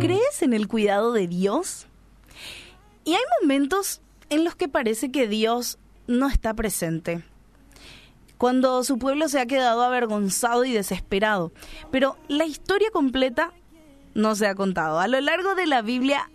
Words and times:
¿Crees 0.00 0.42
en 0.42 0.52
el 0.52 0.68
cuidado 0.68 1.12
de 1.12 1.26
Dios? 1.26 1.86
Y 3.04 3.14
hay 3.14 3.22
momentos 3.42 4.00
en 4.30 4.44
los 4.44 4.54
que 4.54 4.68
parece 4.68 5.10
que 5.10 5.28
Dios 5.28 5.78
no 6.06 6.28
está 6.28 6.54
presente. 6.54 7.24
Cuando 8.38 8.84
su 8.84 8.98
pueblo 8.98 9.28
se 9.28 9.40
ha 9.40 9.46
quedado 9.46 9.82
avergonzado 9.82 10.64
y 10.64 10.72
desesperado. 10.72 11.52
Pero 11.90 12.16
la 12.28 12.46
historia 12.46 12.90
completa 12.92 13.52
no 14.14 14.34
se 14.34 14.46
ha 14.46 14.54
contado. 14.54 15.00
A 15.00 15.08
lo 15.08 15.20
largo 15.20 15.54
de 15.54 15.66
la 15.66 15.82
Biblia 15.82 16.30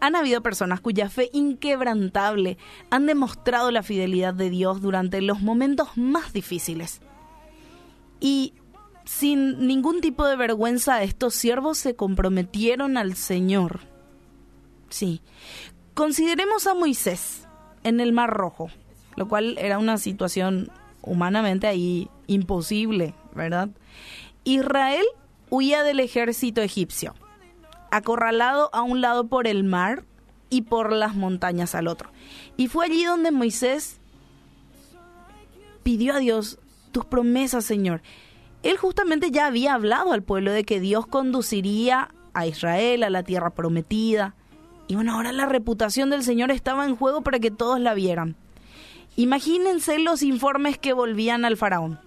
han 0.00 0.16
habido 0.16 0.42
personas 0.42 0.80
cuya 0.80 1.08
fe 1.08 1.30
inquebrantable 1.32 2.58
han 2.90 3.06
demostrado 3.06 3.70
la 3.70 3.82
fidelidad 3.82 4.34
de 4.34 4.50
Dios 4.50 4.80
durante 4.80 5.20
los 5.22 5.40
momentos 5.40 5.96
más 5.96 6.32
difíciles. 6.32 7.00
Y 8.20 8.54
sin 9.04 9.66
ningún 9.66 10.00
tipo 10.00 10.26
de 10.26 10.36
vergüenza, 10.36 11.02
estos 11.02 11.34
siervos 11.34 11.78
se 11.78 11.96
comprometieron 11.96 12.96
al 12.96 13.14
Señor. 13.14 13.80
Sí. 14.88 15.20
Consideremos 15.94 16.66
a 16.66 16.74
Moisés 16.74 17.46
en 17.84 18.00
el 18.00 18.12
Mar 18.12 18.30
Rojo, 18.30 18.70
lo 19.16 19.28
cual 19.28 19.56
era 19.58 19.78
una 19.78 19.98
situación 19.98 20.70
humanamente 21.02 21.66
ahí 21.66 22.08
imposible, 22.26 23.14
¿verdad? 23.34 23.68
Israel 24.44 25.04
huía 25.50 25.82
del 25.82 26.00
ejército 26.00 26.62
egipcio, 26.62 27.14
acorralado 27.90 28.70
a 28.72 28.82
un 28.82 29.00
lado 29.00 29.26
por 29.26 29.46
el 29.46 29.64
mar 29.64 30.04
y 30.48 30.62
por 30.62 30.92
las 30.92 31.14
montañas 31.14 31.74
al 31.74 31.88
otro. 31.88 32.10
Y 32.56 32.68
fue 32.68 32.86
allí 32.86 33.04
donde 33.04 33.30
Moisés 33.30 33.98
pidió 35.82 36.14
a 36.14 36.18
Dios 36.18 36.58
tus 36.92 37.04
promesas, 37.04 37.64
Señor. 37.64 38.02
Él 38.62 38.76
justamente 38.76 39.30
ya 39.30 39.46
había 39.46 39.74
hablado 39.74 40.12
al 40.12 40.22
pueblo 40.22 40.52
de 40.52 40.64
que 40.64 40.80
Dios 40.80 41.06
conduciría 41.06 42.08
a 42.32 42.46
Israel 42.46 43.02
a 43.02 43.10
la 43.10 43.22
tierra 43.22 43.50
prometida. 43.50 44.34
Y 44.86 44.94
bueno, 44.94 45.14
ahora 45.14 45.32
la 45.32 45.46
reputación 45.46 46.10
del 46.10 46.22
Señor 46.22 46.50
estaba 46.50 46.84
en 46.84 46.96
juego 46.96 47.22
para 47.22 47.40
que 47.40 47.50
todos 47.50 47.80
la 47.80 47.94
vieran. 47.94 48.36
Imagínense 49.16 49.98
los 49.98 50.22
informes 50.22 50.78
que 50.78 50.92
volvían 50.92 51.44
al 51.44 51.56
faraón. 51.56 52.00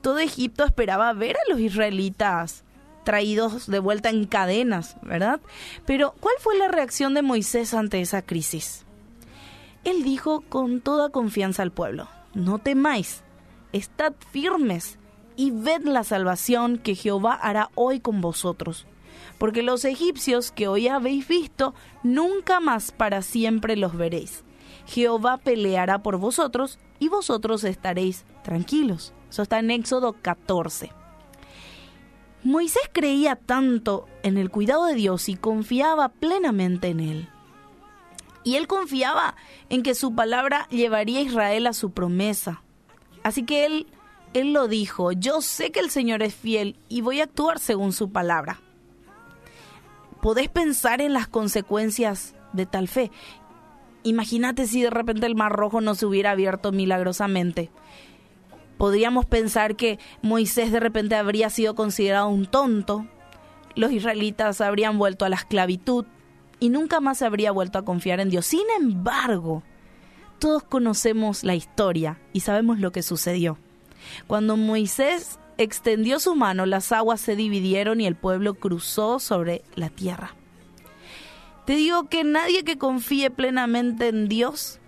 Todo 0.00 0.18
Egipto 0.18 0.64
esperaba 0.64 1.12
ver 1.12 1.36
a 1.36 1.50
los 1.50 1.60
israelitas 1.60 2.64
traídos 3.04 3.66
de 3.66 3.78
vuelta 3.78 4.10
en 4.10 4.26
cadenas, 4.26 4.96
¿verdad? 5.02 5.40
Pero, 5.86 6.14
¿cuál 6.18 6.34
fue 6.40 6.58
la 6.58 6.68
reacción 6.68 7.14
de 7.14 7.22
Moisés 7.22 7.72
ante 7.72 8.00
esa 8.00 8.22
crisis? 8.22 8.84
Él 9.84 10.02
dijo 10.02 10.42
con 10.48 10.80
toda 10.80 11.10
confianza 11.10 11.62
al 11.62 11.70
pueblo, 11.70 12.08
no 12.34 12.58
temáis, 12.58 13.22
estad 13.72 14.12
firmes 14.32 14.98
y 15.36 15.50
ved 15.50 15.82
la 15.84 16.04
salvación 16.04 16.78
que 16.78 16.94
Jehová 16.94 17.34
hará 17.34 17.70
hoy 17.74 18.00
con 18.00 18.20
vosotros. 18.20 18.86
Porque 19.38 19.62
los 19.62 19.84
egipcios 19.84 20.50
que 20.50 20.66
hoy 20.66 20.88
habéis 20.88 21.28
visto, 21.28 21.74
nunca 22.02 22.58
más 22.60 22.90
para 22.90 23.22
siempre 23.22 23.76
los 23.76 23.96
veréis. 23.96 24.44
Jehová 24.86 25.38
peleará 25.38 26.02
por 26.02 26.16
vosotros 26.18 26.78
y 26.98 27.08
vosotros 27.08 27.64
estaréis 27.64 28.24
tranquilos. 28.42 29.12
Eso 29.28 29.42
está 29.42 29.58
en 29.58 29.70
Éxodo 29.70 30.14
14. 30.22 30.90
Moisés 32.44 32.88
creía 32.92 33.34
tanto 33.34 34.06
en 34.22 34.38
el 34.38 34.50
cuidado 34.50 34.86
de 34.86 34.94
Dios 34.94 35.28
y 35.28 35.36
confiaba 35.36 36.10
plenamente 36.10 36.88
en 36.88 37.00
él. 37.00 37.28
Y 38.44 38.54
él 38.54 38.68
confiaba 38.68 39.34
en 39.68 39.82
que 39.82 39.96
su 39.96 40.14
palabra 40.14 40.68
llevaría 40.70 41.18
a 41.18 41.22
Israel 41.22 41.66
a 41.66 41.72
su 41.72 41.90
promesa. 41.90 42.62
Así 43.24 43.42
que 43.42 43.66
él, 43.66 43.88
él 44.34 44.52
lo 44.52 44.68
dijo, 44.68 45.12
yo 45.12 45.40
sé 45.40 45.72
que 45.72 45.80
el 45.80 45.90
Señor 45.90 46.22
es 46.22 46.34
fiel 46.34 46.76
y 46.88 47.00
voy 47.00 47.20
a 47.20 47.24
actuar 47.24 47.58
según 47.58 47.92
su 47.92 48.10
palabra. 48.10 48.60
Podés 50.20 50.48
pensar 50.48 51.00
en 51.00 51.12
las 51.12 51.28
consecuencias 51.28 52.34
de 52.52 52.66
tal 52.66 52.88
fe. 52.88 53.10
Imagínate 54.02 54.66
si 54.66 54.82
de 54.82 54.90
repente 54.90 55.26
el 55.26 55.36
Mar 55.36 55.52
Rojo 55.52 55.80
no 55.80 55.94
se 55.94 56.06
hubiera 56.06 56.32
abierto 56.32 56.72
milagrosamente. 56.72 57.70
Podríamos 58.78 59.24
pensar 59.24 59.76
que 59.76 59.98
Moisés 60.22 60.70
de 60.70 60.80
repente 60.80 61.14
habría 61.14 61.48
sido 61.48 61.74
considerado 61.74 62.28
un 62.28 62.46
tonto, 62.46 63.06
los 63.74 63.92
israelitas 63.92 64.60
habrían 64.60 64.98
vuelto 64.98 65.24
a 65.24 65.28
la 65.28 65.36
esclavitud 65.36 66.06
y 66.60 66.70
nunca 66.70 67.00
más 67.00 67.18
se 67.18 67.26
habría 67.26 67.52
vuelto 67.52 67.78
a 67.78 67.84
confiar 67.84 68.20
en 68.20 68.30
Dios. 68.30 68.46
Sin 68.46 68.64
embargo, 68.80 69.62
todos 70.38 70.62
conocemos 70.62 71.44
la 71.44 71.54
historia 71.54 72.18
y 72.32 72.40
sabemos 72.40 72.78
lo 72.78 72.92
que 72.92 73.02
sucedió. 73.02 73.58
Cuando 74.26 74.56
Moisés 74.56 75.38
extendió 75.58 76.20
su 76.20 76.34
mano, 76.34 76.66
las 76.66 76.92
aguas 76.92 77.20
se 77.20 77.36
dividieron 77.36 78.00
y 78.00 78.06
el 78.06 78.16
pueblo 78.16 78.54
cruzó 78.54 79.18
sobre 79.18 79.62
la 79.74 79.88
tierra. 79.88 80.34
Te 81.64 81.74
digo 81.74 82.08
que 82.08 82.22
nadie 82.22 82.62
que 82.62 82.78
confíe 82.78 83.30
plenamente 83.30 84.08
en 84.08 84.28
Dios, 84.28 84.78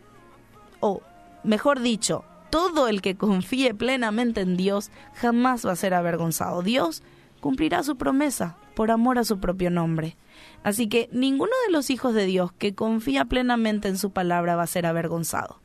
o 0.80 1.02
mejor 1.42 1.80
dicho, 1.80 2.24
todo 2.50 2.88
el 2.88 3.02
que 3.02 3.16
confíe 3.16 3.74
plenamente 3.74 4.40
en 4.40 4.56
Dios 4.56 4.90
jamás 5.14 5.66
va 5.66 5.72
a 5.72 5.76
ser 5.76 5.94
avergonzado. 5.94 6.62
Dios 6.62 7.02
cumplirá 7.40 7.82
su 7.82 7.96
promesa 7.96 8.56
por 8.74 8.90
amor 8.90 9.18
a 9.18 9.24
su 9.24 9.38
propio 9.40 9.70
nombre. 9.70 10.16
Así 10.62 10.88
que 10.88 11.08
ninguno 11.12 11.52
de 11.66 11.72
los 11.72 11.90
hijos 11.90 12.14
de 12.14 12.26
Dios 12.26 12.52
que 12.52 12.74
confía 12.74 13.24
plenamente 13.24 13.88
en 13.88 13.98
su 13.98 14.12
palabra 14.12 14.56
va 14.56 14.62
a 14.62 14.68
ser 14.68 14.86
avergonzado. 14.86 15.60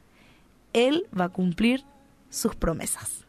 Él 0.73 1.07
va 1.17 1.25
a 1.25 1.29
cumplir 1.29 1.85
sus 2.29 2.55
promesas. 2.55 3.25